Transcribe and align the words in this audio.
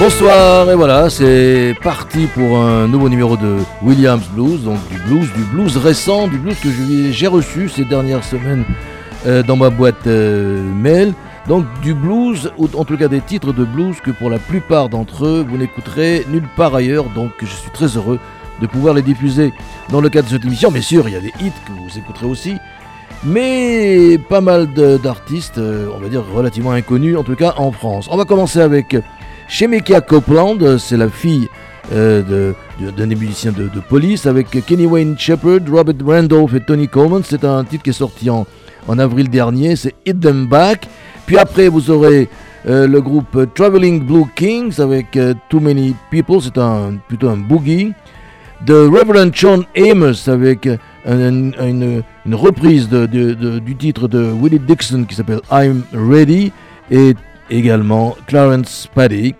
Bonsoir 0.00 0.70
et 0.70 0.74
voilà, 0.74 1.10
c'est 1.10 1.74
parti 1.82 2.24
pour 2.24 2.56
un 2.56 2.88
nouveau 2.88 3.10
numéro 3.10 3.36
de 3.36 3.58
Williams 3.82 4.26
Blues, 4.32 4.64
donc 4.64 4.78
du 4.88 4.96
blues, 4.96 5.30
du 5.34 5.44
blues 5.44 5.76
récent, 5.76 6.26
du 6.26 6.38
blues 6.38 6.58
que 6.58 6.70
j'ai 7.12 7.26
reçu 7.26 7.68
ces 7.68 7.84
dernières 7.84 8.24
semaines 8.24 8.64
euh, 9.26 9.42
dans 9.42 9.56
ma 9.56 9.68
boîte 9.68 10.06
euh, 10.06 10.62
mail. 10.72 11.12
Donc 11.48 11.66
du 11.82 11.92
blues, 11.92 12.50
ou 12.56 12.66
en 12.78 12.86
tout 12.86 12.96
cas 12.96 13.08
des 13.08 13.20
titres 13.20 13.52
de 13.52 13.62
blues 13.62 14.00
que 14.00 14.10
pour 14.10 14.30
la 14.30 14.38
plupart 14.38 14.88
d'entre 14.88 15.26
eux 15.26 15.44
vous 15.46 15.58
n'écouterez 15.58 16.24
nulle 16.30 16.48
part 16.56 16.74
ailleurs, 16.74 17.10
donc 17.10 17.32
je 17.42 17.54
suis 17.54 17.70
très 17.70 17.88
heureux 17.88 18.18
de 18.62 18.66
pouvoir 18.66 18.94
les 18.94 19.02
diffuser 19.02 19.52
dans 19.90 20.00
le 20.00 20.08
cadre 20.08 20.28
de 20.28 20.32
cette 20.32 20.46
émission. 20.46 20.70
Bien 20.70 20.80
sûr, 20.80 21.10
il 21.10 21.12
y 21.12 21.18
a 21.18 21.20
des 21.20 21.34
hits 21.42 21.52
que 21.66 21.72
vous 21.72 21.98
écouterez 21.98 22.24
aussi, 22.24 22.56
mais 23.22 24.16
pas 24.16 24.40
mal 24.40 24.66
d'artistes, 24.72 25.58
euh, 25.58 25.90
on 25.94 25.98
va 25.98 26.08
dire 26.08 26.24
relativement 26.32 26.70
inconnus, 26.70 27.18
en 27.18 27.22
tout 27.22 27.36
cas 27.36 27.52
en 27.58 27.70
France. 27.70 28.08
On 28.10 28.16
va 28.16 28.24
commencer 28.24 28.60
avec 28.60 28.96
Shemekia 29.50 30.00
Copeland, 30.00 30.78
c'est 30.78 30.96
la 30.96 31.08
fille 31.08 31.48
euh, 31.92 32.52
d'un 32.96 33.06
des 33.08 33.16
musiciens 33.16 33.50
de, 33.50 33.68
police, 33.80 34.26
avec 34.26 34.48
Kenny 34.64 34.86
Wayne 34.86 35.18
Shepherd, 35.18 35.68
Robert 35.68 35.96
Randolph 36.06 36.54
et 36.54 36.60
Tony 36.60 36.86
Coleman. 36.86 37.22
C'est 37.24 37.44
un 37.44 37.64
titre 37.64 37.82
qui 37.82 37.90
est 37.90 37.92
sorti 37.92 38.30
en, 38.30 38.46
avril 38.96 39.28
dernier, 39.28 39.74
c'est 39.74 39.94
Hit 40.06 40.20
Them 40.20 40.46
Back. 40.46 40.86
Puis 41.26 41.36
après, 41.36 41.68
vous 41.68 41.90
aurez 41.90 42.28
euh, 42.68 42.86
le 42.86 43.00
groupe 43.00 43.52
Traveling 43.54 44.04
Blue 44.04 44.24
Kings 44.36 44.80
avec 44.80 45.16
euh, 45.16 45.34
Too 45.48 45.58
Many 45.58 45.96
People, 46.12 46.40
c'est 46.40 46.56
un, 46.56 46.94
plutôt 47.08 47.28
un 47.28 47.36
boogie. 47.36 47.92
The 48.64 48.70
Reverend 48.70 49.32
John 49.32 49.64
Amos 49.76 50.28
avec 50.28 50.68
une, 51.06 52.02
reprise 52.30 52.88
du 52.88 53.76
titre 53.76 54.06
de 54.06 54.30
Willie 54.30 54.60
Dixon 54.60 55.04
qui 55.08 55.16
s'appelle 55.16 55.40
I'm 55.50 55.82
Ready. 55.92 56.52
Et 56.92 57.14
également 57.50 58.16
Clarence 58.26 58.88
Paddy. 58.94 59.34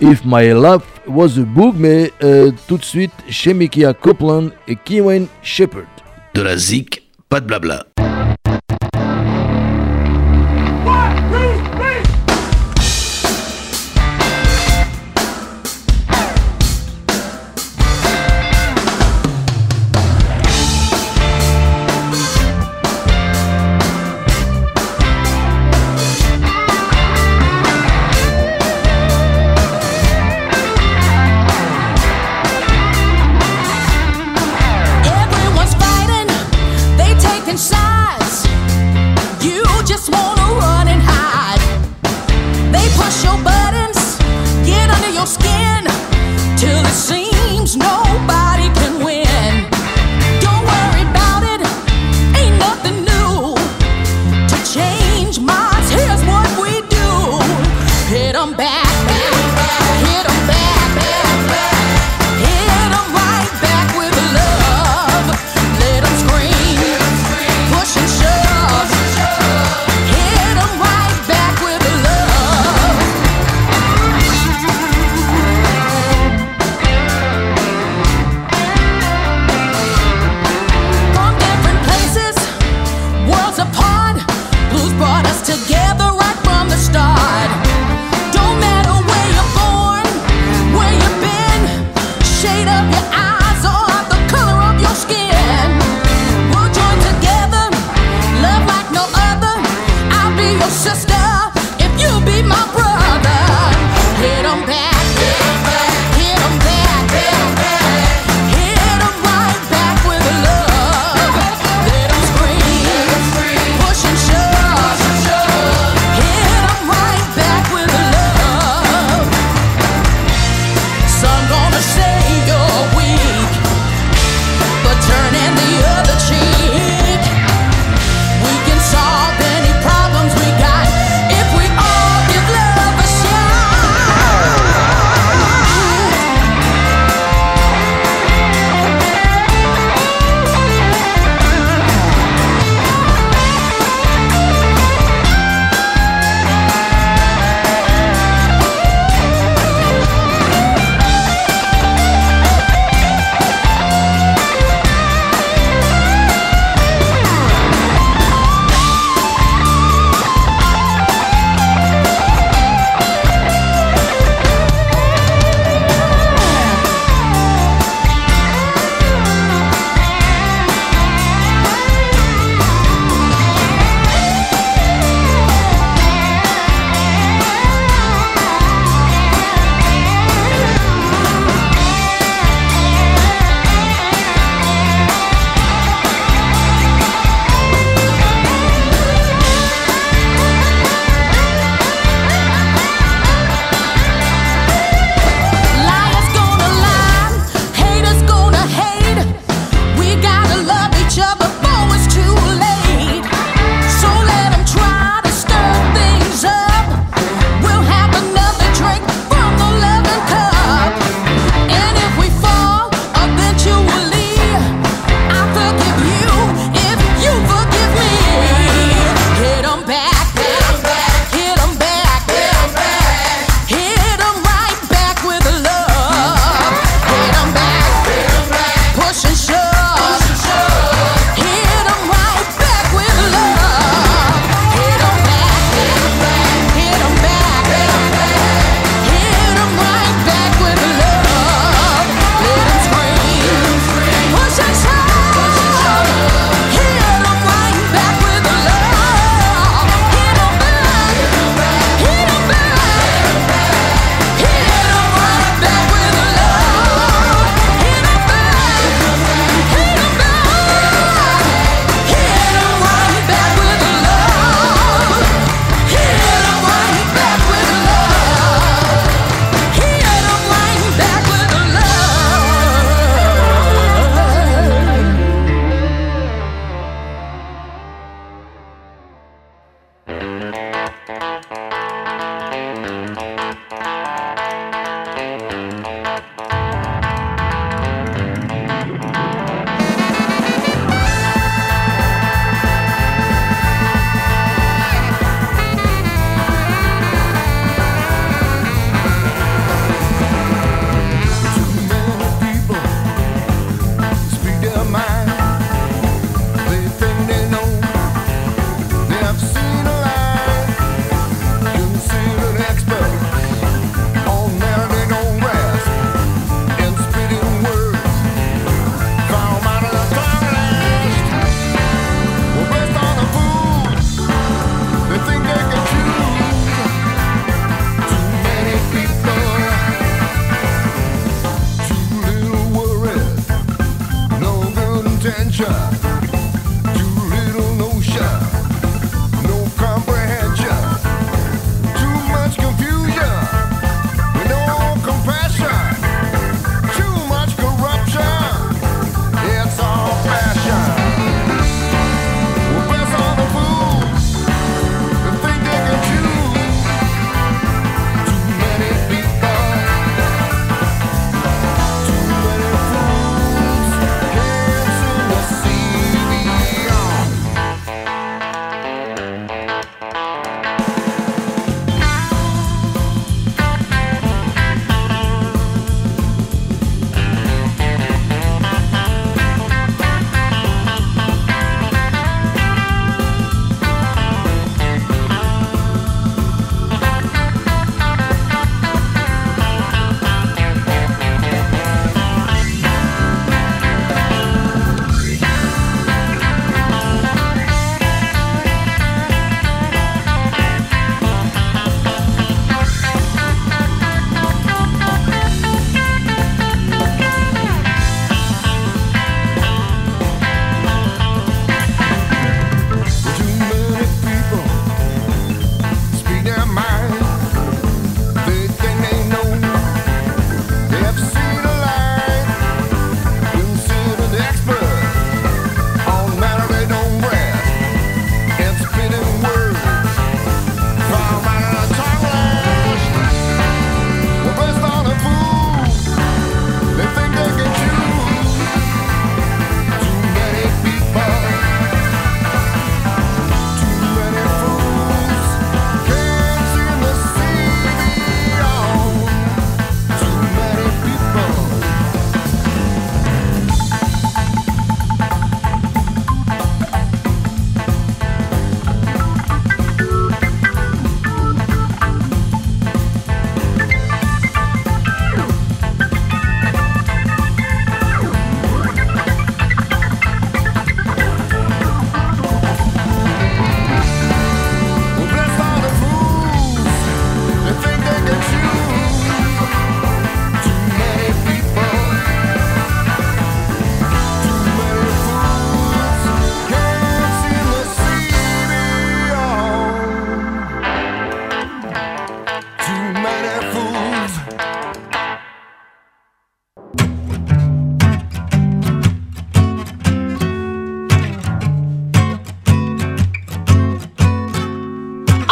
If 0.00 0.22
My 0.24 0.48
Love 0.50 0.82
Was 1.06 1.38
a 1.38 1.42
Book, 1.42 1.74
mais 1.78 2.12
euh, 2.22 2.50
tout 2.66 2.78
de 2.78 2.84
suite 2.84 3.12
chez 3.28 3.54
Mikia 3.54 3.92
Copeland 3.94 4.48
et 4.66 4.76
Kewen 4.76 5.26
Shepard. 5.42 5.84
De 6.34 6.42
la 6.42 6.56
zik, 6.56 7.02
pas 7.28 7.40
de 7.40 7.46
blabla. 7.46 7.86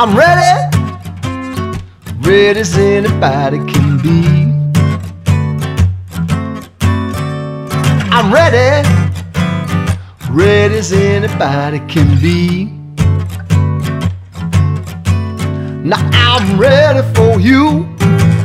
I'm 0.05 0.17
ready, 0.17 0.77
ready 2.29 2.59
as 2.59 2.77
anybody 2.77 3.59
can 3.73 3.99
be. 3.99 4.51
I'm 8.11 8.35
ready, 8.35 8.83
ready 10.29 10.79
as 10.79 10.93
anybody 10.93 11.79
can 11.87 12.21
be. 12.21 12.65
Now 15.89 16.11
I'm 16.13 16.59
ready 16.59 17.03
for 17.15 17.39
you. 17.39 17.87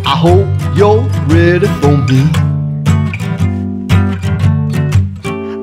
I 0.05 0.15
hope 0.15 0.47
you're 0.77 1.01
ready 1.25 1.65
for 1.81 1.97
me. 1.97 2.46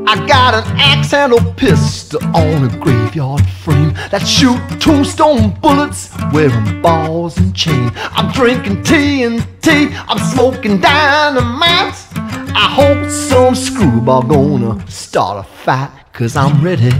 I 0.06 0.26
got 0.26 0.52
an 0.52 0.64
axe 0.76 1.14
and 1.14 1.32
a 1.32 1.54
pistol 1.54 2.23
on 2.37 2.64
a 2.64 2.78
graveyard 2.78 3.44
frame 3.46 3.94
that 4.11 4.26
shoot 4.26 4.61
tombstone 4.78 5.58
bullets, 5.61 6.11
wearing 6.30 6.82
balls 6.82 7.38
and 7.38 7.56
chain. 7.56 7.90
I'm 7.96 8.30
drinking 8.32 8.82
TNT, 8.82 9.94
I'm 10.06 10.18
smoking 10.18 10.78
dynamite. 10.78 11.96
I 12.16 12.68
hope 12.70 13.11
some 13.11 13.54
screwball 13.54 14.23
gonna 14.23 14.87
start 14.90 15.38
a 15.38 15.49
fight, 15.49 15.90
cause 16.12 16.37
I'm 16.37 16.62
ready. 16.62 16.92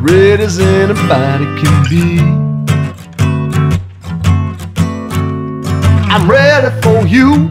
Ready 0.00 0.42
as 0.42 0.58
anybody 0.58 1.46
can 1.60 1.84
be. 1.88 2.20
I'm 6.12 6.30
ready 6.30 6.70
for 6.82 7.06
you. 7.06 7.50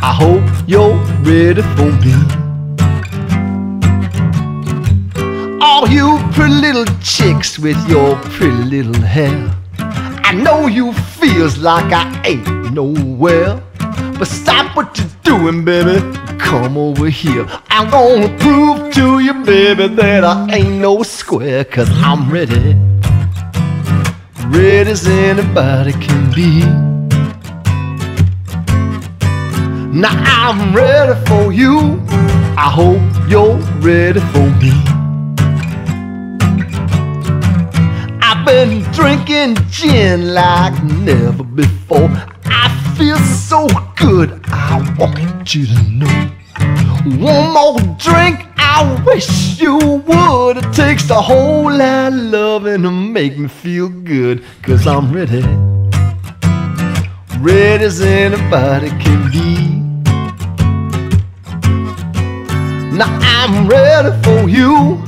I 0.00 0.14
hope 0.14 0.44
you're 0.68 0.94
ready 1.24 1.62
for 1.62 1.90
me. 2.04 2.41
All 5.64 5.86
you 5.88 6.18
pretty 6.32 6.54
little 6.54 6.84
chicks 7.00 7.56
with 7.56 7.78
your 7.88 8.16
pretty 8.34 8.64
little 8.64 9.00
hair. 9.00 9.48
I 9.78 10.34
know 10.34 10.66
you 10.66 10.92
feels 10.92 11.56
like 11.56 11.92
I 11.92 12.20
ain't 12.26 12.72
nowhere. 12.72 13.62
But 14.18 14.24
stop 14.24 14.74
what 14.76 14.98
you're 14.98 15.06
doing, 15.22 15.64
baby. 15.64 16.00
Come 16.36 16.76
over 16.76 17.08
here. 17.08 17.46
I'm 17.68 17.88
gonna 17.90 18.36
prove 18.38 18.92
to 18.94 19.20
you, 19.20 19.34
baby, 19.44 19.86
that 19.86 20.24
I 20.24 20.52
ain't 20.52 20.80
no 20.80 21.04
square. 21.04 21.64
Cause 21.64 21.88
I'm 21.92 22.28
ready. 22.28 22.74
Ready 24.48 24.90
as 24.90 25.06
anybody 25.06 25.92
can 25.92 26.32
be. 26.34 26.64
Now 29.96 30.16
I'm 30.26 30.74
ready 30.74 31.14
for 31.26 31.52
you. 31.52 32.02
I 32.58 32.68
hope 32.68 33.00
you're 33.30 33.58
ready 33.78 34.18
for 34.18 34.50
me. 34.60 35.01
Been 38.52 38.82
drinking 38.92 39.56
gin 39.70 40.34
like 40.34 40.74
never 40.84 41.42
before. 41.42 42.10
I 42.44 42.68
feel 42.98 43.16
so 43.16 43.66
good, 43.96 44.28
I 44.48 44.94
want 44.98 45.54
you 45.54 45.64
to 45.66 45.82
know. 45.90 46.30
One 47.32 47.52
more 47.54 47.80
drink, 47.96 48.46
I 48.58 49.02
wish 49.06 49.58
you 49.58 49.78
would. 49.78 50.58
It 50.58 50.70
takes 50.74 51.08
a 51.08 51.20
whole 51.20 51.72
lot 51.72 52.12
of 52.12 52.18
loving 52.18 52.82
to 52.82 52.90
make 52.90 53.38
me 53.38 53.48
feel 53.48 53.88
good, 53.88 54.44
cause 54.62 54.86
I'm 54.86 55.10
ready. 55.10 55.42
Ready 57.38 57.84
as 57.84 58.02
anybody 58.02 58.90
can 59.02 59.30
be. 59.30 59.46
Now 62.98 63.10
I'm 63.22 63.66
ready 63.66 64.12
for 64.22 64.46
you. 64.46 65.02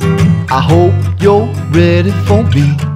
I 0.50 0.60
hope 0.62 0.94
you're 1.20 1.46
ready 1.72 2.10
for 2.26 2.42
me. 2.44 2.93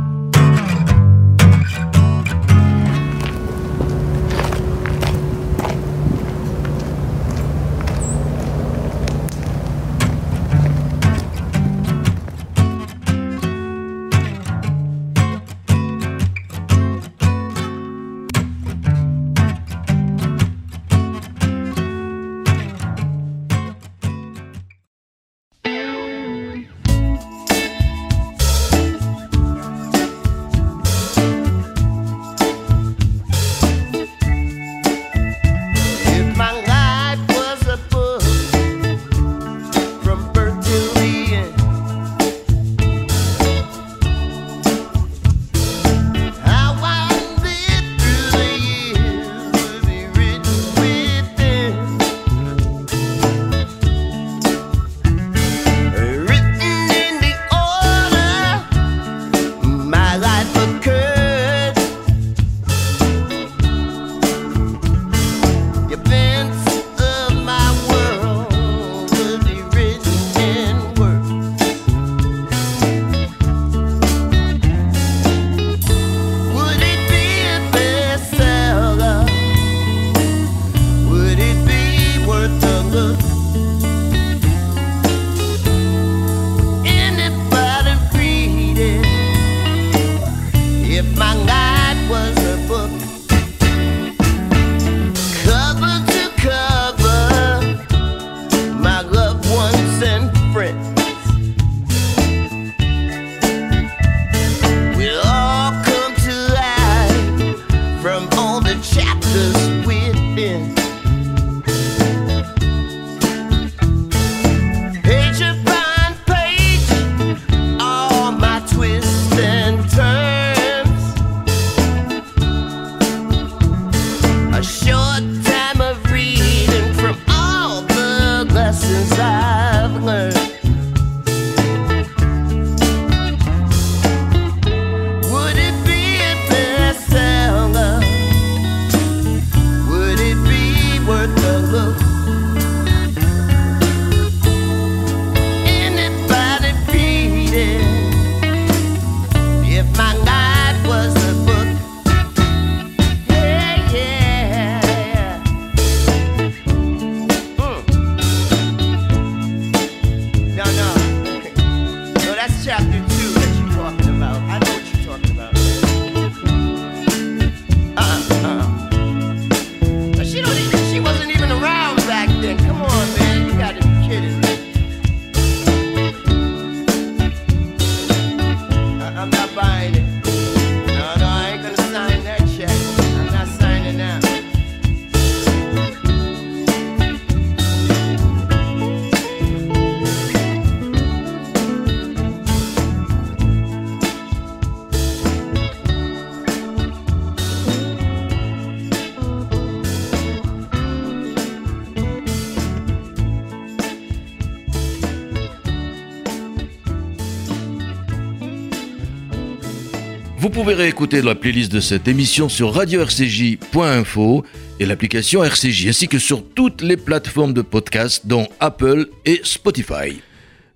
Pouvez 210.65 210.75
réécouter 210.75 211.23
la 211.23 211.37
playlist 211.37 211.71
de 211.71 211.79
cette 211.79 212.09
émission 212.09 212.49
sur 212.49 212.75
radio-rcj.info 212.75 214.45
et 214.81 214.87
l'application 214.87 215.45
RCJ, 215.45 215.87
ainsi 215.87 216.09
que 216.09 216.19
sur 216.19 216.43
toutes 216.53 216.83
les 216.83 216.97
plateformes 216.97 217.53
de 217.53 217.63
podcast, 217.63 218.27
dont 218.27 218.49
Apple 218.59 219.07
et 219.25 219.41
Spotify. 219.45 220.21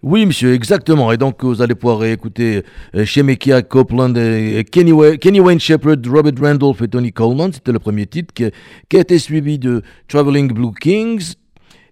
Oui, 0.00 0.24
monsieur, 0.24 0.54
exactement. 0.54 1.10
Et 1.10 1.16
donc, 1.16 1.42
vous 1.42 1.62
allez 1.62 1.74
pouvoir 1.74 1.98
réécouter 1.98 2.62
euh, 2.94 3.04
Shemekia 3.04 3.62
Copeland, 3.62 4.14
et 4.14 4.64
Kenny, 4.70 4.92
Wayne 4.92 5.58
Shepherd, 5.58 6.06
Robert 6.06 6.40
Randolph 6.40 6.80
et 6.80 6.86
Tony 6.86 7.12
Coleman. 7.12 7.52
C'était 7.52 7.72
le 7.72 7.80
premier 7.80 8.06
titre 8.06 8.32
qui, 8.32 8.44
a 8.44 9.00
été 9.00 9.18
suivi 9.18 9.58
de 9.58 9.82
Traveling 10.06 10.52
Blue 10.52 10.74
Kings 10.80 11.34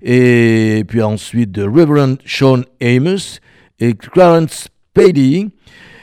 et 0.01 0.85
puis 0.87 1.03
ensuite 1.03 1.51
de 1.51 1.65
Reverend 1.65 2.19
Sean 2.25 2.63
Amos 2.81 3.41
et 3.81 3.95
Clarence 3.95 4.69
Pady. 4.95 5.49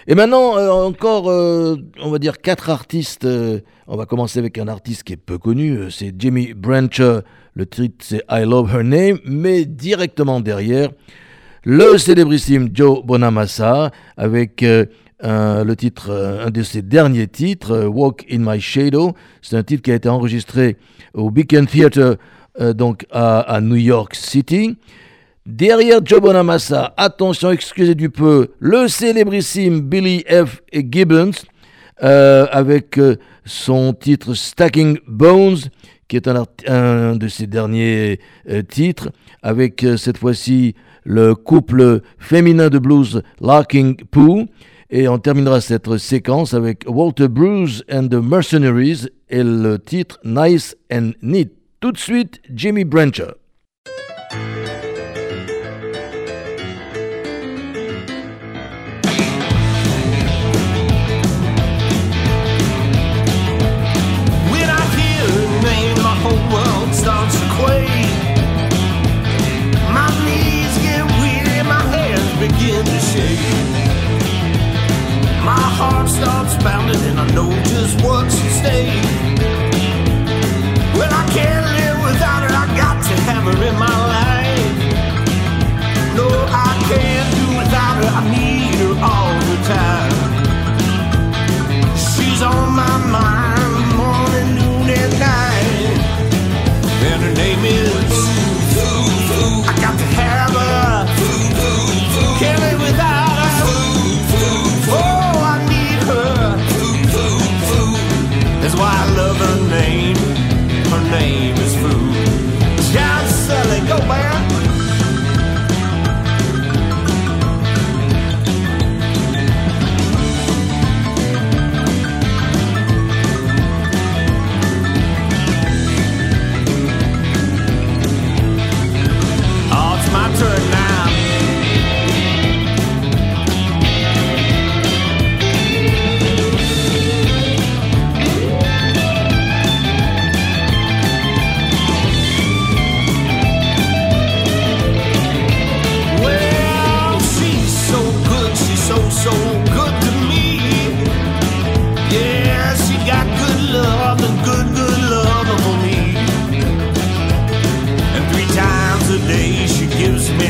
Et 0.08 0.16
maintenant, 0.16 0.58
euh, 0.58 0.70
encore, 0.72 1.30
euh, 1.30 1.76
on 2.02 2.10
va 2.10 2.20
dire, 2.20 2.40
quatre 2.40 2.70
artistes. 2.70 3.28
on 3.88 3.98
va 3.98 4.06
commencer 4.06 4.40
avec 4.40 4.58
un 4.58 4.68
artiste 4.68 5.04
qui 5.04 5.14
est 5.14 5.18
peu 5.18 5.38
connu, 5.38 5.92
c'est 5.92 6.14
Jimmy 6.18 6.54
Brancher. 6.54 7.20
Le 7.54 7.66
titre, 7.66 7.98
c'est 8.00 8.24
I 8.30 8.44
Love 8.46 8.74
Her 8.74 8.84
Name, 8.84 9.20
mais 9.26 9.66
directement 9.66 10.40
derrière, 10.40 10.90
le 11.64 11.98
célébrissime 11.98 12.70
Joe 12.72 13.04
Bonamassa 13.04 13.92
avec 14.16 14.64
euh, 15.24 15.64
le 15.64 15.76
titre, 15.76 16.12
euh, 16.12 16.46
un 16.46 16.52
de 16.52 16.62
ses 16.62 16.84
derniers 16.84 17.28
titres, 17.28 17.72
euh, 17.72 17.88
Walk 17.88 18.26
in 18.32 18.38
My 18.40 18.62
Shadow. 18.62 19.14
C'est 19.42 19.58
un 19.58 19.64
titre 19.64 19.82
qui 19.82 19.92
a 19.92 19.96
été 19.96 20.08
enregistré 20.10 20.78
au 21.14 21.32
Beacon 21.32 21.66
Theatre 21.66 22.18
donc 22.74 23.06
à, 23.12 23.60
New 23.62 23.76
York 23.76 24.16
City. 24.16 24.78
Derrière 25.48 26.02
Joe 26.04 26.20
Bonamassa, 26.20 26.94
attention, 26.98 27.52
excusez 27.52 27.96
du 27.96 28.10
peu, 28.10 28.50
le 28.60 28.90
célébrissime 28.90 29.80
Billy 29.80 30.26
F. 30.30 30.62
Gibbons 30.74 31.32
avec 32.02 33.00
son 33.46 33.94
titre 33.94 34.34
Stacking 34.34 35.00
Bones, 35.08 35.60
qui 36.10 36.18
est 36.18 36.28
un, 36.28 37.16
de 37.16 37.28
ses 37.30 37.48
derniers 37.48 38.20
titres, 38.68 39.10
avec 39.42 39.86
cette 39.96 40.18
fois-ci 40.18 40.76
le 41.06 41.34
couple 41.34 42.02
féminin 42.20 42.68
de 42.68 42.78
blues 42.78 43.22
Larking 43.40 43.96
Pooh. 44.12 44.48
Et 44.90 45.08
on 45.08 45.18
terminera 45.18 45.62
cette 45.62 45.98
séquence 45.98 46.54
avec 46.54 46.84
Walter 46.88 47.30
Bruce 47.30 47.86
and 47.90 48.10
the 48.10 48.16
Mercenaries 48.16 49.08
et 49.30 49.44
le 49.44 49.78
titre 49.80 50.20
Nice 50.26 50.76
and 50.92 51.12
Neat. 51.22 51.54
Tout 51.80 51.94
de 51.94 51.98
suite, 51.98 52.42
Jimmy 52.54 52.84
Brancher. 52.84 53.32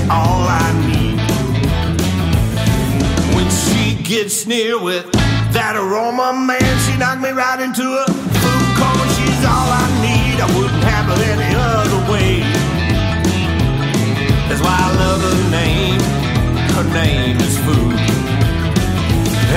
All 0.10 0.48
I 0.48 0.72
need. 0.88 1.20
When 3.36 3.50
she 3.52 3.96
gets 4.04 4.46
near 4.46 4.80
with 4.82 5.12
that 5.52 5.76
aroma, 5.76 6.34
man, 6.34 6.74
she 6.88 6.98
knocked 6.98 7.22
me 7.22 7.32
right 7.32 7.60
into 7.60 7.84
a 7.84 8.06
food 8.08 8.70
coma. 8.80 9.06
She's 9.20 9.44
all 9.44 9.70
I 9.70 9.86
need. 10.00 10.40
I 10.40 10.48
wouldn't 10.56 10.84
have 10.84 11.08
it 11.12 11.22
any 11.28 11.52
other 11.56 12.02
way. 12.12 12.40
That's 14.48 14.62
why 14.62 14.76
I 14.80 14.90
love 14.96 15.22
her 15.28 15.40
name. 15.52 16.00
Her 16.78 16.88
name 16.94 17.38
is 17.38 17.58
Food. 17.66 18.00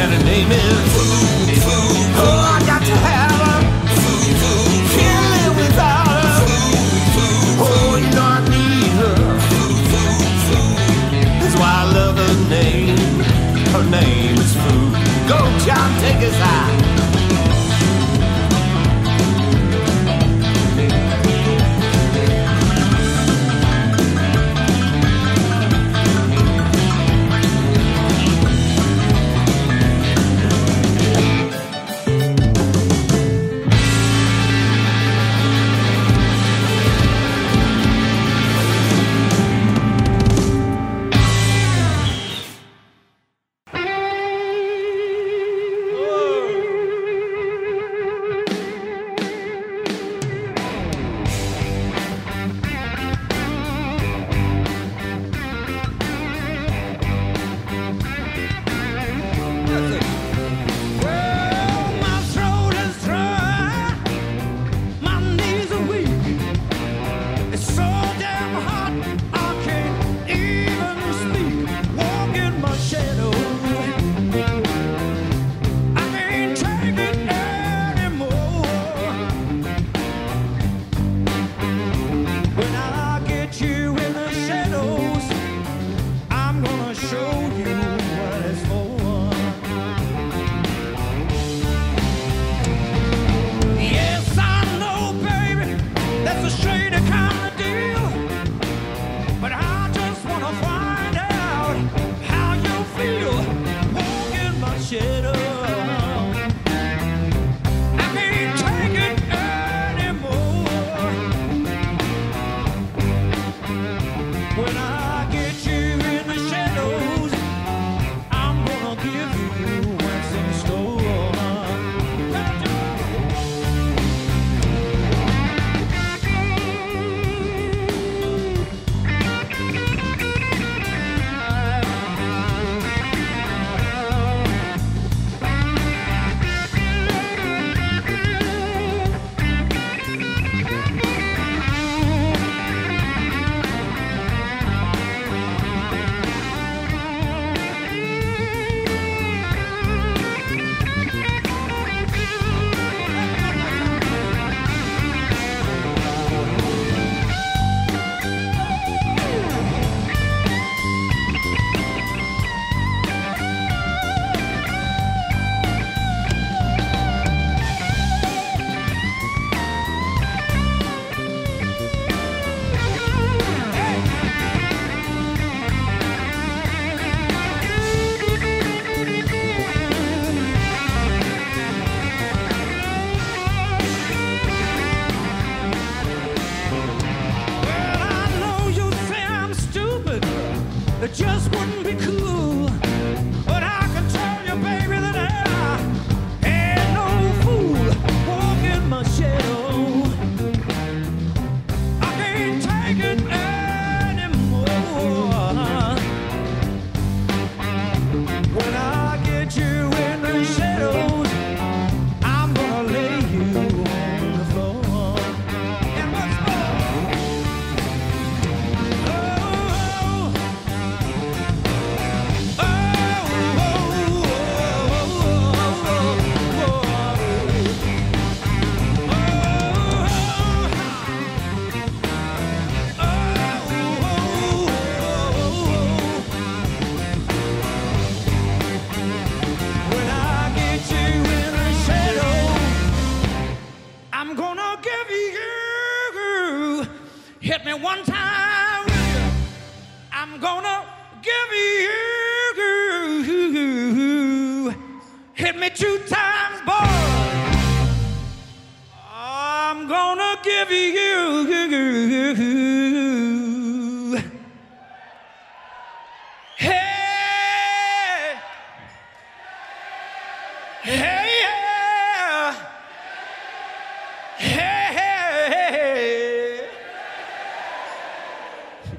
And 0.01 0.09
her 0.15 0.25
name 0.25 0.51
is 0.51 0.79
Food. 0.95 1.63
Food. 1.63 2.07
Oh, 2.23 2.60
name. 12.51 12.97
Her 13.71 13.85
name 13.89 14.35
is 14.35 14.55
Food. 14.55 14.93
Go, 15.29 15.39
John, 15.65 16.01
take 16.01 16.29
us 16.29 16.35
out. 16.35 16.80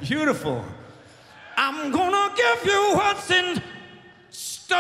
Beautiful. 0.02 0.64
I'm 1.58 1.92
gonna 1.92 2.34
give 2.36 2.66
you 2.66 2.96
what's 2.96 3.30
in 3.32 3.62
store. 4.30 4.78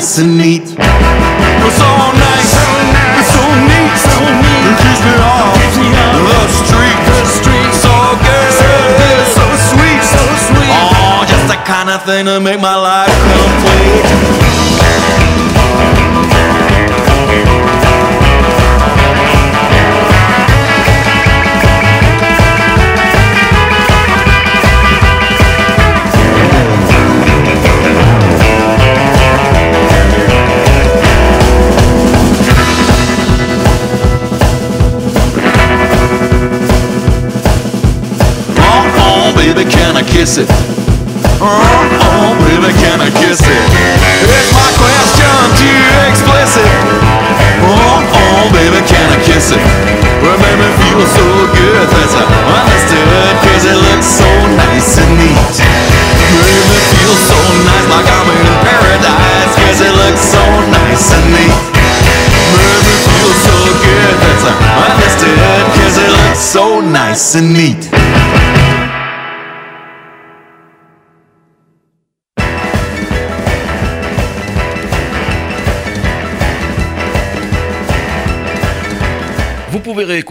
Nice 0.00 0.18
and 0.18 0.38
neat. 0.38 0.64
So 0.64 0.76
nice, 0.80 2.52
so 2.56 2.72
nice, 2.88 3.28
so 3.36 3.44
neat, 3.68 3.92
so 4.00 4.16
neat. 4.40 4.64
It 4.64 4.80
keeps 4.80 5.04
me 5.04 5.12
off. 5.20 5.52
The 5.52 6.40
street, 6.64 7.00
the 7.04 7.20
street, 7.28 7.72
so 7.76 7.92
good, 8.24 8.48
so 8.56 8.72
good, 8.96 9.24
so 9.36 9.44
sweet, 9.68 10.00
so 10.00 10.24
sweet. 10.48 10.72
Oh, 10.72 11.20
just 11.28 11.52
the 11.52 11.60
kind 11.68 11.90
of 11.92 12.00
thing 12.08 12.24
to 12.24 12.40
make 12.40 12.60
my 12.60 12.79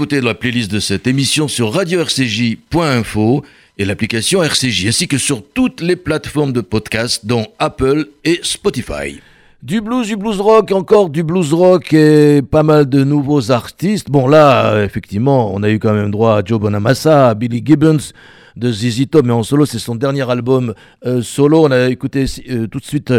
réécouter 0.10 0.22
la 0.22 0.34
playlist 0.34 0.72
de 0.72 0.80
cette 0.80 1.06
émission 1.06 1.48
sur 1.48 1.72
radio-rcj.info 1.72 3.44
et 3.78 3.86
l'application 3.86 4.42
RCJ, 4.42 4.88
ainsi 4.88 5.08
que 5.08 5.20
sur 5.20 5.44
toutes 5.54 5.82
les 5.82 5.96
plateformes 5.96 6.52
de 6.52 6.62
podcast, 6.62 7.26
dont 7.26 7.46
Apple 7.60 8.08
et 8.24 8.40
Spotify. 8.42 9.20
Du 9.62 9.82
blues, 9.82 10.08
du 10.08 10.18
blues 10.18 10.40
rock, 10.40 10.72
encore 10.72 11.10
du 11.10 11.22
blues 11.22 11.54
rock 11.54 11.94
et 11.94 12.42
pas 12.42 12.64
mal 12.64 12.90
de 12.90 13.04
nouveaux 13.04 13.52
artistes. 13.52 14.10
Bon 14.10 14.28
là, 14.28 14.74
euh, 14.74 14.86
effectivement, 14.86 15.54
on 15.54 15.62
a 15.62 15.70
eu 15.70 15.78
quand 15.78 15.94
même 15.94 16.12
droit 16.12 16.38
à 16.38 16.44
Joe 16.44 16.60
Bonamassa, 16.60 17.30
à 17.30 17.34
Billy 17.36 17.62
Gibbons 17.64 18.12
de 18.60 18.72
ZZ 18.72 19.10
Top, 19.10 19.26
mais 19.26 19.34
en 19.34 19.44
solo, 19.44 19.66
c'est 19.66 19.80
son 19.80 19.96
dernier 19.96 20.30
album 20.30 20.74
euh, 21.06 21.22
solo. 21.22 21.66
On 21.66 21.72
a 21.72 21.88
écouté 21.88 22.26
euh, 22.50 22.68
tout 22.68 22.80
de 22.80 22.86
suite, 22.86 23.14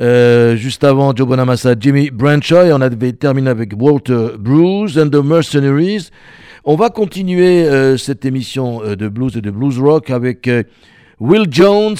euh, 0.00 0.56
juste 0.56 0.82
avant 0.84 1.14
Joe 1.14 1.26
Bonamassa, 1.26 1.74
Jimmy 1.78 2.10
Brancho, 2.10 2.62
et 2.62 2.72
on 2.72 2.80
avait 2.80 3.12
terminé 3.12 3.48
avec 3.48 3.72
Walter 3.78 4.30
Bruce 4.38 4.98
and 4.98 5.10
the 5.10 5.24
Mercenaries. 5.24 6.10
On 6.64 6.76
va 6.76 6.90
continuer 6.90 7.66
cette 7.98 8.24
émission 8.24 8.82
de 8.94 9.08
blues 9.08 9.36
et 9.36 9.40
de 9.40 9.50
blues 9.50 9.80
rock 9.80 10.10
avec 10.10 10.48
Will 11.18 11.46
Jones 11.50 11.96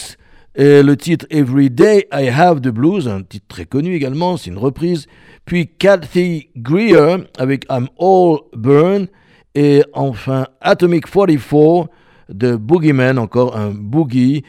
et 0.54 0.82
le 0.84 0.96
titre 0.96 1.26
Every 1.30 1.68
Day 1.68 2.06
I 2.12 2.28
Have 2.28 2.60
the 2.60 2.68
Blues, 2.68 3.08
un 3.08 3.22
titre 3.22 3.46
très 3.48 3.64
connu 3.64 3.94
également, 3.94 4.36
c'est 4.36 4.50
une 4.50 4.58
reprise. 4.58 5.06
Puis 5.46 5.66
Kathy 5.66 6.50
Greer 6.56 7.24
avec 7.38 7.64
I'm 7.70 7.88
All 7.98 8.38
Burn 8.54 9.08
et 9.54 9.82
enfin 9.94 10.46
Atomic 10.60 11.06
44 11.10 11.88
de 12.28 12.56
Boogeyman, 12.56 13.18
encore 13.18 13.56
un 13.56 13.70
boogie. 13.70 14.44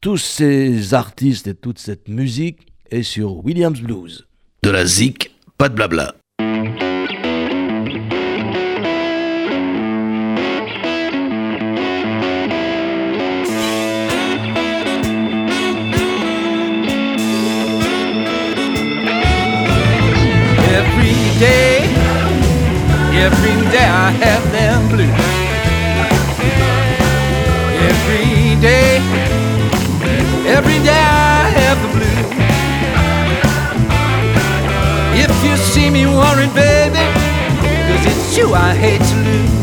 Tous 0.00 0.18
ces 0.18 0.94
artistes 0.94 1.46
et 1.46 1.54
toute 1.54 1.78
cette 1.78 2.08
musique 2.08 2.66
est 2.90 3.02
sur 3.02 3.44
Williams 3.44 3.80
Blues. 3.80 4.26
De 4.62 4.70
la 4.70 4.84
zik, 4.84 5.34
pas 5.56 5.68
de 5.68 5.74
blabla. 5.74 6.14
I 38.54 38.74
hate 38.74 39.02
to 39.02 39.16
lose. 39.26 39.54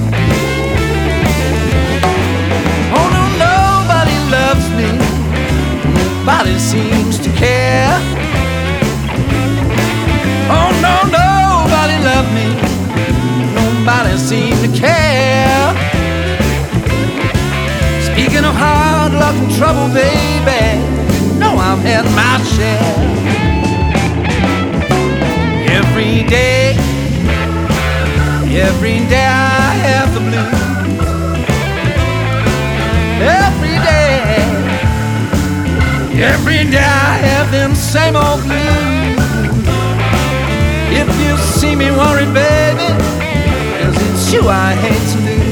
Oh 2.98 3.08
no, 3.16 3.24
nobody 3.48 4.18
loves 4.30 4.68
me, 4.78 4.90
nobody 5.96 6.58
seems 6.60 7.18
to 7.20 7.30
care. 7.32 7.96
Oh 10.54 10.70
no, 10.86 10.96
nobody 11.08 11.98
loved 12.04 12.32
me. 12.34 12.48
Nobody 13.56 14.18
seemed 14.18 14.60
to 14.62 14.80
care. 14.80 15.74
Speaking 18.12 18.44
of 18.46 18.54
hard 18.54 19.14
luck 19.14 19.36
and 19.36 19.52
trouble, 19.56 19.88
baby, 19.94 20.84
you 21.34 21.40
know 21.40 21.56
I've 21.56 21.80
had 21.80 22.06
my 22.14 22.44
share. 22.44 23.21
Every 28.84 29.08
day 29.10 29.28
I 29.28 29.74
have 29.86 30.12
the 30.16 30.20
blues. 30.22 31.46
Every 33.22 33.78
day, 33.90 34.24
every 36.20 36.64
day 36.72 36.80
I 36.80 37.14
have 37.30 37.52
them 37.52 37.76
same 37.76 38.16
old 38.16 38.42
blues. 38.42 39.22
If 41.00 41.10
you 41.22 41.38
see 41.38 41.76
me 41.76 41.92
worried, 41.92 42.34
baby, 42.34 42.90
cause 43.84 43.98
it's 44.10 44.34
you 44.34 44.50
I 44.50 44.74
hate 44.74 45.12
to 45.12 45.20
lose. 45.26 45.51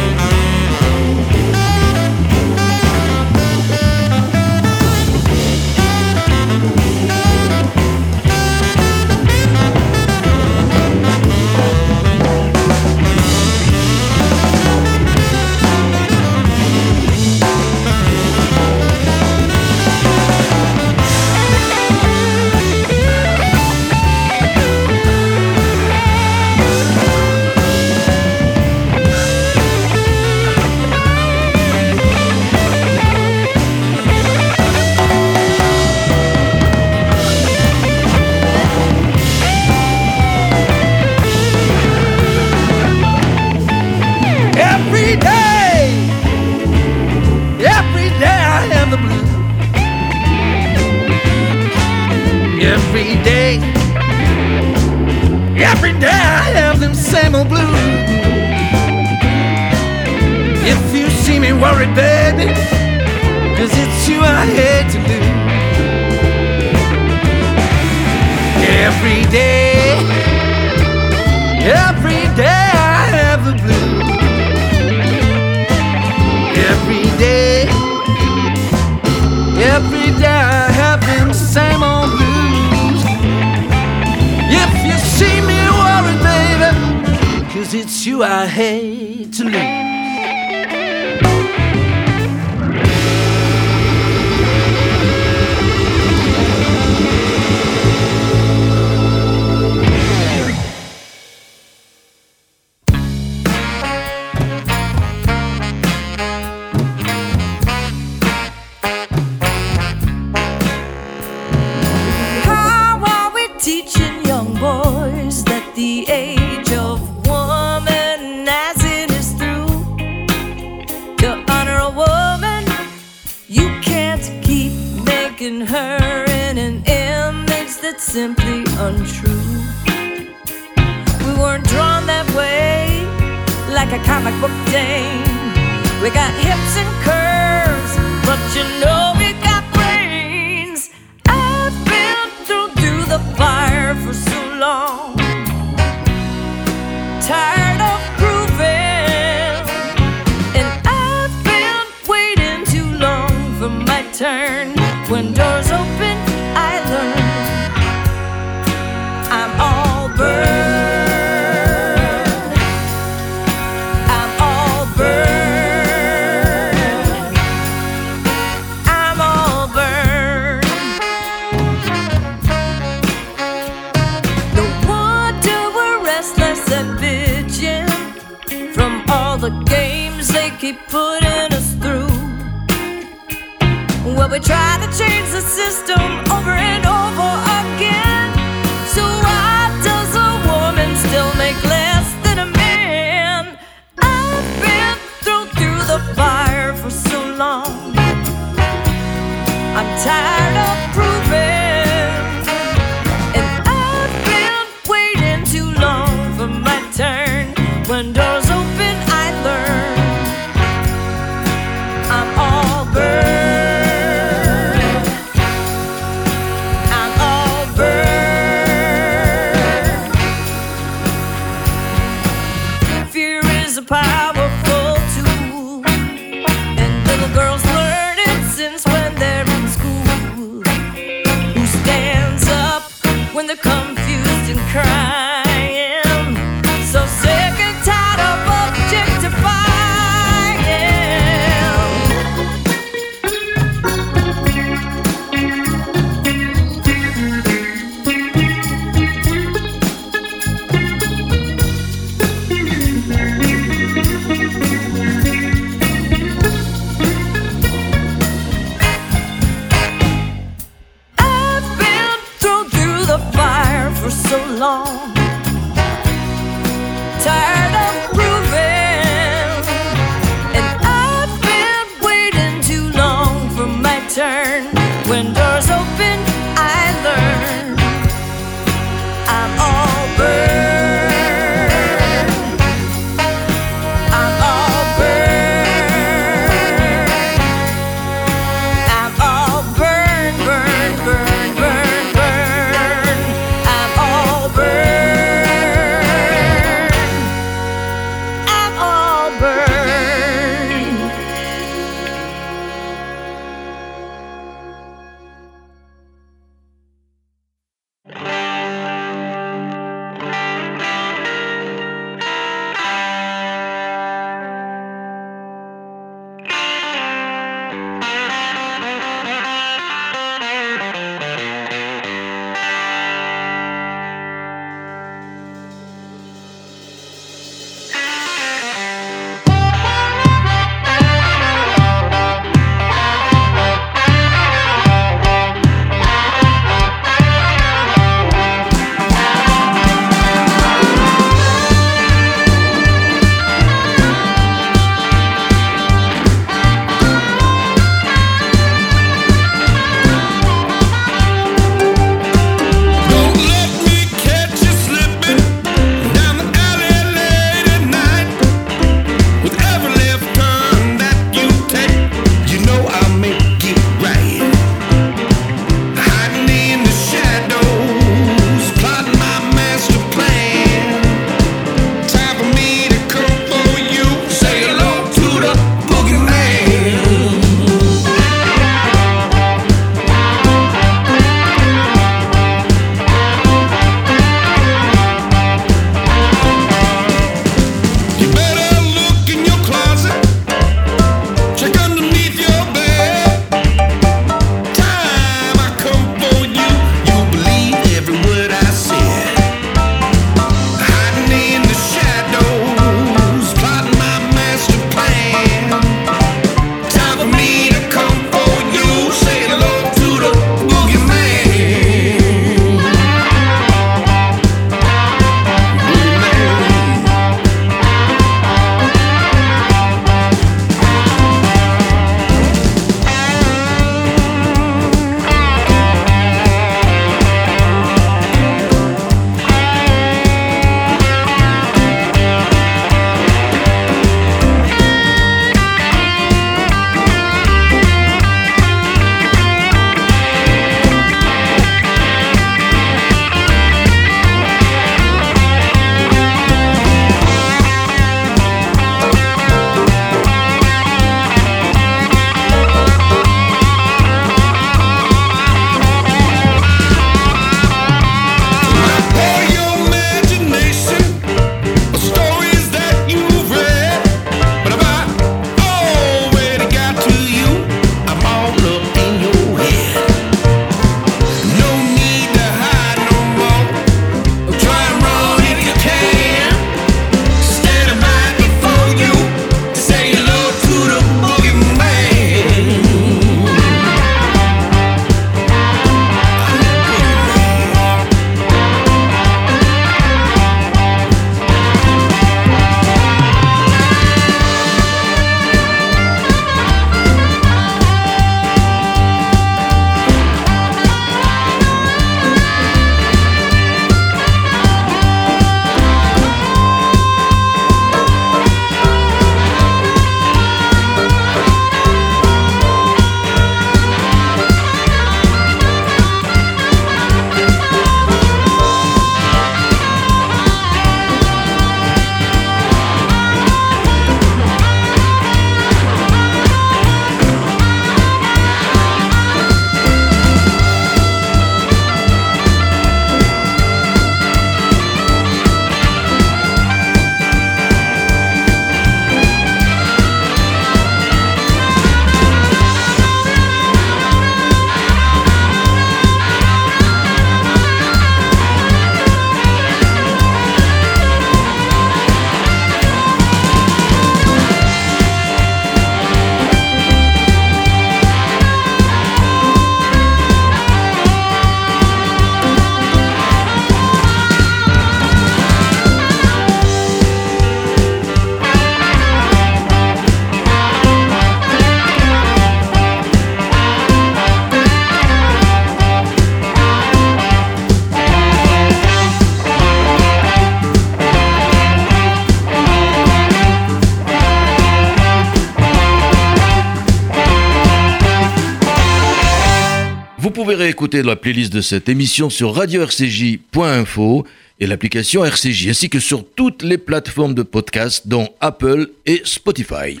Réécouter 590.92 591.02
la 591.08 591.16
playlist 591.16 591.52
de 591.52 591.60
cette 591.62 591.88
émission 591.88 592.28
sur 592.28 592.54
radio-rcj.info 592.54 594.26
et 594.60 594.66
l'application 594.66 595.24
RCJ, 595.24 595.68
ainsi 595.68 595.88
que 595.88 595.98
sur 595.98 596.24
toutes 596.34 596.62
les 596.62 596.76
plateformes 596.76 597.34
de 597.34 597.42
podcast, 597.42 598.08
dont 598.08 598.28
Apple 598.40 598.88
et 599.06 599.22
Spotify. 599.24 600.00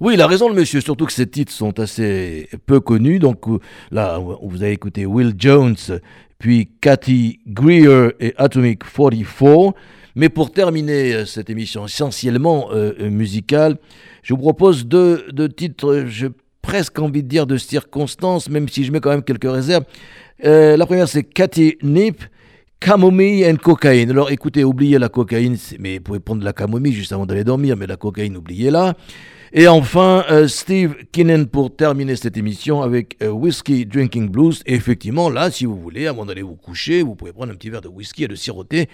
Oui, 0.00 0.14
il 0.14 0.20
a 0.20 0.26
raison 0.26 0.52
monsieur, 0.52 0.80
surtout 0.80 1.06
que 1.06 1.12
ces 1.12 1.28
titres 1.28 1.52
sont 1.52 1.78
assez 1.78 2.48
peu 2.66 2.80
connus. 2.80 3.20
Donc 3.20 3.46
euh, 3.46 3.58
là, 3.92 4.18
vous 4.18 4.62
avez 4.62 4.72
écouté 4.72 5.06
Will 5.06 5.34
Jones, 5.38 5.76
puis 6.38 6.68
Cathy 6.80 7.38
Greer 7.46 8.12
et 8.18 8.34
Atomic 8.36 8.82
44. 8.82 9.74
Mais 10.16 10.28
pour 10.28 10.50
terminer 10.50 11.14
euh, 11.14 11.24
cette 11.24 11.50
émission 11.50 11.86
essentiellement 11.86 12.70
euh, 12.72 13.10
musicale, 13.10 13.76
je 14.22 14.34
vous 14.34 14.40
propose 14.40 14.86
deux, 14.86 15.24
deux 15.32 15.48
titres, 15.48 16.06
j'ai 16.08 16.30
presque 16.62 16.98
envie 17.00 17.22
de 17.22 17.28
dire 17.28 17.46
de 17.46 17.56
circonstances, 17.56 18.48
même 18.48 18.68
si 18.68 18.84
je 18.84 18.92
mets 18.92 19.00
quand 19.00 19.10
même 19.10 19.24
quelques 19.24 19.50
réserves. 19.50 19.84
Euh, 20.44 20.76
la 20.76 20.86
première, 20.86 21.08
c'est 21.08 21.24
Cathy 21.24 21.76
Nip. 21.82 22.22
Camomille 22.80 23.46
and 23.46 23.58
cocaïne. 23.62 24.10
Alors 24.10 24.32
écoutez, 24.32 24.64
oubliez 24.64 24.98
la 24.98 25.08
cocaïne, 25.08 25.56
mais 25.78 25.98
vous 25.98 26.02
pouvez 26.02 26.18
prendre 26.18 26.40
de 26.40 26.44
la 26.44 26.52
camomille 26.52 26.92
juste 26.92 27.12
avant 27.12 27.26
d'aller 27.26 27.44
dormir, 27.44 27.76
mais 27.76 27.86
la 27.86 27.96
cocaïne, 27.96 28.36
oubliez-la. 28.36 28.96
Et 29.52 29.68
enfin, 29.68 30.24
euh, 30.30 30.48
Steve 30.48 30.96
Kinnan 31.12 31.44
pour 31.44 31.76
terminer 31.76 32.16
cette 32.16 32.36
émission 32.36 32.82
avec 32.82 33.16
euh, 33.22 33.28
Whiskey 33.28 33.84
Drinking 33.84 34.30
Blues. 34.30 34.62
Et 34.66 34.74
effectivement, 34.74 35.28
là, 35.28 35.50
si 35.50 35.66
vous 35.66 35.78
voulez, 35.78 36.06
avant 36.06 36.24
d'aller 36.24 36.42
vous 36.42 36.56
coucher, 36.56 37.02
vous 37.02 37.14
pouvez 37.14 37.32
prendre 37.32 37.52
un 37.52 37.54
petit 37.54 37.68
verre 37.70 37.82
de 37.82 37.88
whisky 37.88 38.24
et 38.24 38.28
le 38.28 38.34
siroter. 38.34 38.88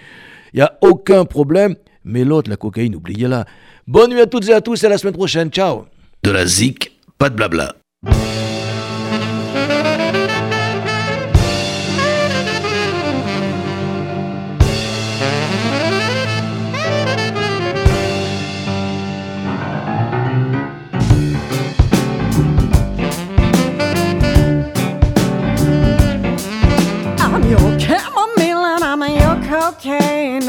Il 0.52 0.56
n'y 0.56 0.62
a 0.62 0.76
aucun 0.82 1.24
problème. 1.24 1.76
Mais 2.04 2.24
l'autre, 2.24 2.50
la 2.50 2.56
cocaïne, 2.56 2.96
oubliez-la. 2.96 3.46
Bonne 3.86 4.10
nuit 4.10 4.20
à 4.20 4.26
toutes 4.26 4.48
et 4.48 4.52
à 4.52 4.60
tous 4.60 4.82
et 4.82 4.86
à 4.86 4.88
la 4.90 4.98
semaine 4.98 5.14
prochaine. 5.14 5.48
Ciao 5.50 5.86
De 6.24 6.30
la 6.30 6.44
zik, 6.44 6.98
pas 7.16 7.30
de 7.30 7.36
blabla. 7.36 7.74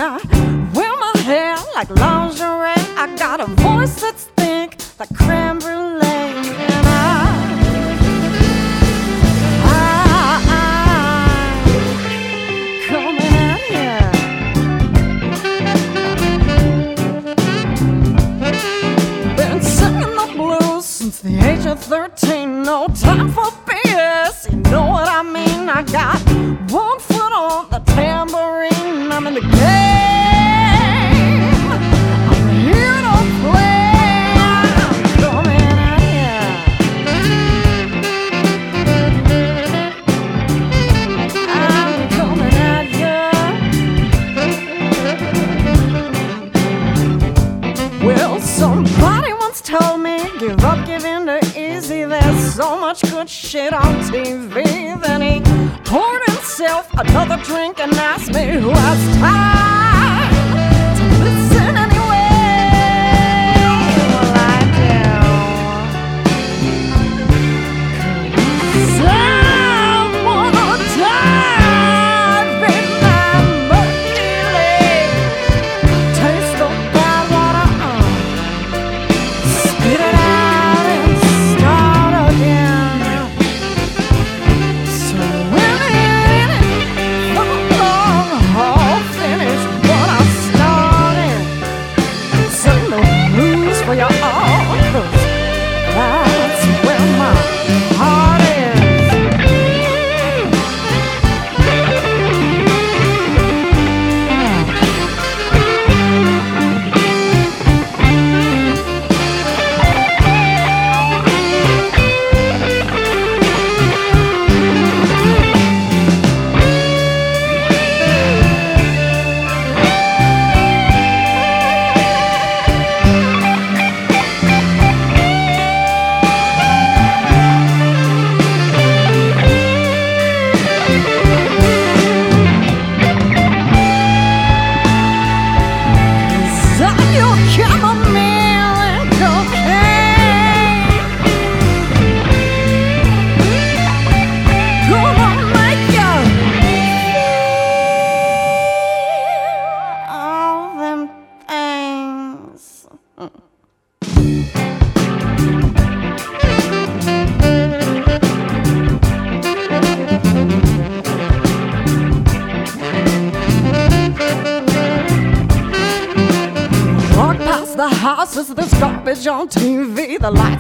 I 0.01 0.17
wear 0.73 0.95
my 0.95 1.13
hair 1.23 1.57
like 1.75 1.89
lingerie. 1.89 2.85
I 2.97 3.13
got 3.17 3.41
a 3.41 3.47
voice 3.47 3.99
that's 3.99 4.25
thick 4.37 4.77
like 4.97 5.13
creme 5.13 5.59
brulee. 5.59 5.98
The 21.21 21.37
age 21.39 21.65
of 21.65 21.79
13. 21.79 22.63
No 22.63 22.87
time 22.87 23.29
for 23.31 23.51
BS. 23.65 24.51
You 24.51 24.57
know 24.71 24.85
what 24.87 25.07
I 25.07 25.21
mean? 25.21 25.67
I 25.67 25.83
got 25.83 26.19
one 26.71 26.99
foot 26.99 27.33
on 27.33 27.69
the 27.69 27.79
tambourine. 27.79 29.11
I'm 29.11 29.27
in 29.27 29.33
the 29.33 29.41
game. 29.41 30.38
There's 53.01 53.13
good 53.13 53.29
shit 53.29 53.73
on 53.73 53.95
TV. 54.01 55.01
Then 55.01 55.21
he 55.21 55.39
poured 55.85 56.23
himself 56.27 56.91
another 56.93 57.37
drink 57.43 57.79
and 57.79 57.93
asked 57.93 58.33
me 58.33 58.59
who 58.59 58.69
has 58.69 59.17
time 59.17 59.58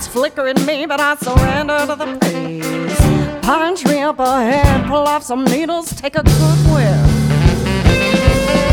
flicker 0.09 0.47
at 0.47 0.59
me, 0.65 0.85
but 0.85 0.99
I 0.99 1.15
surrender 1.15 1.85
to 1.85 1.95
the 1.95 2.17
pace. 2.19 3.45
Pine 3.45 3.75
tree 3.75 3.99
up 3.99 4.19
ahead, 4.19 4.87
pull 4.87 5.07
off 5.07 5.23
some 5.23 5.45
needles, 5.45 5.91
take 5.93 6.15
a 6.15 6.23
good 6.23 6.57
whiff. 6.73 8.68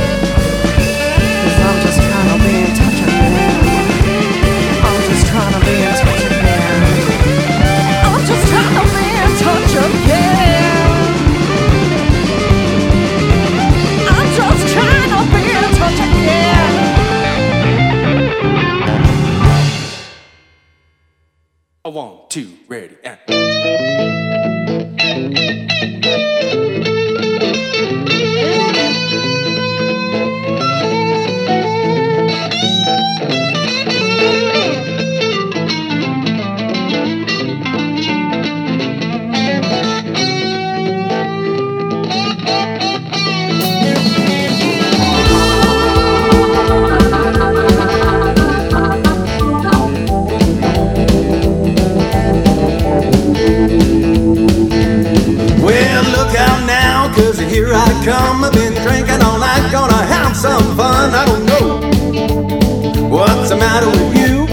Come, 58.06 58.44
I've 58.44 58.52
been 58.52 58.72
drinking 58.86 59.20
all 59.22 59.38
night, 59.38 59.68
gonna 59.72 60.02
have 60.14 60.36
some 60.36 60.62
fun. 60.76 61.10
I 61.12 61.24
don't 61.26 61.44
know 61.44 63.08
what's 63.08 63.48
the 63.50 63.56
matter 63.56 63.88
with 63.90 64.12
you. 64.22 64.46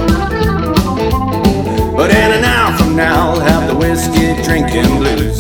But 1.95 2.09
in 2.09 2.32
an 2.39 2.43
hour 2.43 2.76
from 2.76 2.95
now, 2.95 3.32
I'll 3.32 3.39
have 3.39 3.70
the 3.70 3.76
whiskey 3.76 4.41
drinking 4.41 4.89
blues. 4.97 5.39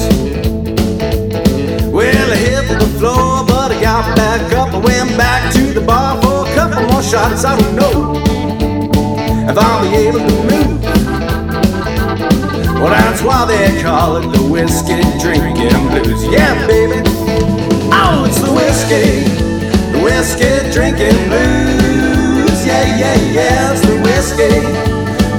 Well, 1.91 2.31
I 2.31 2.35
hit 2.35 2.67
the 2.69 2.85
floor, 2.99 3.43
but 3.47 3.71
I 3.71 3.81
got 3.81 4.15
back 4.15 4.53
up. 4.53 4.69
I 4.73 4.77
went 4.77 5.17
back 5.17 5.51
to 5.53 5.73
the 5.73 5.81
bar 5.81 6.21
for 6.21 6.47
a 6.47 6.53
couple 6.53 6.83
more 6.91 7.01
shots. 7.01 7.43
I 7.45 7.57
don't 7.59 7.75
know 7.75 8.21
if 9.49 9.57
I'll 9.57 9.81
be 9.89 9.95
able 10.07 10.19
to 10.19 10.37
move. 10.51 10.83
Well, 12.79 12.91
that's 12.91 13.23
why 13.23 13.45
they 13.45 13.81
call 13.81 14.17
it 14.17 14.27
the 14.35 14.43
whiskey 14.43 15.01
drinking 15.19 15.87
blues. 15.89 16.23
Yeah, 16.25 16.67
baby. 16.67 17.12
Oh, 18.15 18.25
it's 18.25 18.39
the 18.39 18.51
whiskey, 18.53 19.25
the 19.91 19.99
whiskey 20.03 20.69
drinking 20.71 21.17
blues. 21.29 22.63
Yeah, 22.63 22.85
yeah, 23.01 23.15
yeah, 23.33 23.71
it's 23.73 23.81
the 23.81 23.97
whiskey, 24.05 24.53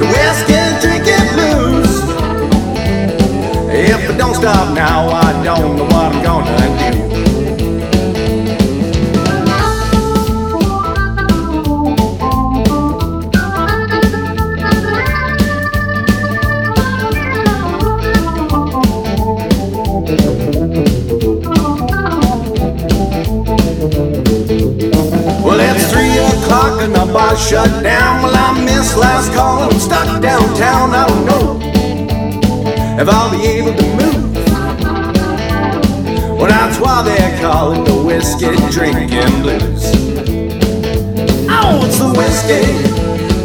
the 0.01 0.07
whiskey 0.11 0.61
drinking 0.83 1.27
blues. 1.35 1.93
If 3.71 4.11
I 4.11 4.17
don't 4.17 4.35
stop 4.35 4.75
now, 4.75 5.09
I 5.09 5.45
don't 5.45 5.77
know 5.77 5.85
what 5.85 6.15
I'm 6.15 6.23
gonna 6.25 6.93
do. 6.93 7.04
And 26.85 26.95
the 26.95 27.13
bar 27.13 27.35
shut 27.37 27.83
down. 27.83 28.23
Well, 28.23 28.37
I 28.37 28.63
missed 28.63 28.97
last 28.97 29.33
call 29.33 29.63
I'm 29.63 29.79
stuck 29.81 30.21
downtown. 30.21 30.91
I 30.91 31.07
don't 31.09 31.25
know 31.25 31.59
if 33.01 33.09
I'll 33.09 33.31
be 33.31 33.47
able 33.57 33.75
to 33.75 33.87
move. 33.97 34.35
Well, 36.37 36.47
that's 36.47 36.79
why 36.79 37.03
they 37.03 37.41
call 37.41 37.73
it 37.73 37.85
the 37.87 37.97
whiskey 38.05 38.55
drinking 38.71 39.43
blues. 39.43 39.85
Oh, 41.49 41.87
it's 41.87 41.99
the 41.99 42.11
whiskey, 42.21 42.65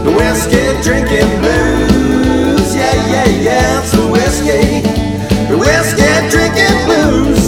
the 0.04 0.12
whiskey 0.20 0.66
drinking 0.84 1.32
blues. 1.40 2.76
Yeah, 2.76 2.96
yeah, 3.14 3.30
yeah, 3.48 3.80
it's 3.80 3.92
the 3.94 4.06
whiskey, 4.16 4.82
the 5.48 5.58
whiskey 5.58 6.12
drinking 6.34 6.78
blues. 6.88 7.44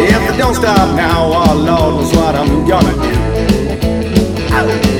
If 0.00 0.22
I 0.32 0.36
don't 0.38 0.54
stop 0.54 0.96
now, 0.96 1.24
oh 1.24 1.54
Lord 1.54 1.66
knows 1.66 2.14
what 2.14 2.34
I'm 2.34 2.66
gonna 2.66 2.94
do. 3.02 3.17
Oh, 4.60 4.97